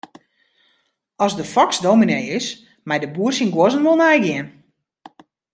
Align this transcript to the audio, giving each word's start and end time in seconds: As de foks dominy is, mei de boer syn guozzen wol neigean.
As 1.25 1.33
de 1.37 1.45
foks 1.53 1.77
dominy 1.87 2.19
is, 2.37 2.45
mei 2.87 2.99
de 3.01 3.09
boer 3.15 3.33
syn 3.35 3.53
guozzen 3.55 3.85
wol 3.85 3.97
neigean. 3.99 4.47